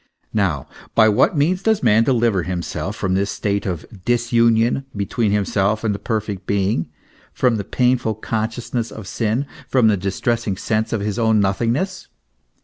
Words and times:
Now, 0.33 0.65
by 0.95 1.09
what 1.09 1.37
means 1.37 1.61
does 1.61 1.83
man 1.83 2.03
deliver 2.03 2.41
himself 2.41 2.95
from 2.95 3.13
this 3.13 3.29
state 3.29 3.67
of 3.67 3.85
disunion 4.03 4.83
between 4.95 5.31
himself 5.31 5.83
and 5.83 5.93
the 5.93 5.99
perfect 5.99 6.47
being, 6.47 6.89
from 7.33 7.57
the 7.57 7.63
painful 7.63 8.15
consciousness 8.15 8.89
of 8.89 9.05
sin, 9.05 9.45
from 9.67 9.89
the 9.89 9.97
distressing 9.97 10.57
sense 10.57 10.91
of 10.91 11.01
his 11.01 11.19
own 11.19 11.39
nothingness? 11.39 12.07